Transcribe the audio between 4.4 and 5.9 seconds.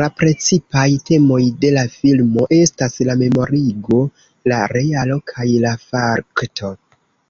la realo kaj la